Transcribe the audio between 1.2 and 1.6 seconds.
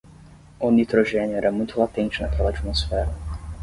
era